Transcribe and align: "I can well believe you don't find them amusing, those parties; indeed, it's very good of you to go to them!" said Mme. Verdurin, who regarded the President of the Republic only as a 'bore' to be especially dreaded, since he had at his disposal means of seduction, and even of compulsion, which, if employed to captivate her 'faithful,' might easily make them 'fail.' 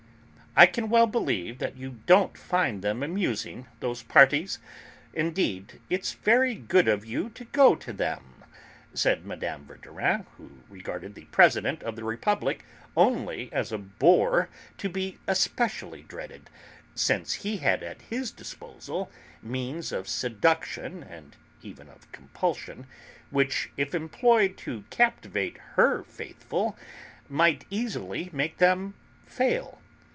"I 0.53 0.65
can 0.65 0.89
well 0.89 1.07
believe 1.07 1.61
you 1.77 2.01
don't 2.07 2.37
find 2.37 2.81
them 2.81 3.03
amusing, 3.03 3.67
those 3.79 4.03
parties; 4.03 4.59
indeed, 5.13 5.79
it's 5.89 6.11
very 6.11 6.55
good 6.55 6.89
of 6.89 7.05
you 7.05 7.29
to 7.29 7.45
go 7.45 7.73
to 7.77 7.93
them!" 7.93 8.43
said 8.93 9.25
Mme. 9.25 9.63
Verdurin, 9.65 10.25
who 10.35 10.51
regarded 10.69 11.15
the 11.15 11.23
President 11.31 11.81
of 11.83 11.95
the 11.95 12.03
Republic 12.03 12.65
only 12.97 13.47
as 13.53 13.71
a 13.71 13.77
'bore' 13.77 14.49
to 14.77 14.89
be 14.89 15.19
especially 15.25 16.01
dreaded, 16.03 16.49
since 16.95 17.31
he 17.45 17.55
had 17.57 17.81
at 17.81 18.01
his 18.01 18.29
disposal 18.29 19.09
means 19.41 19.93
of 19.93 20.05
seduction, 20.05 21.01
and 21.01 21.37
even 21.61 21.87
of 21.87 22.11
compulsion, 22.11 22.87
which, 23.29 23.71
if 23.77 23.95
employed 23.95 24.57
to 24.57 24.83
captivate 24.89 25.57
her 25.75 26.03
'faithful,' 26.03 26.77
might 27.29 27.63
easily 27.69 28.29
make 28.33 28.57
them 28.57 28.95
'fail.' 29.25 29.77